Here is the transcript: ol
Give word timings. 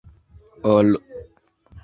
ol 0.65 0.87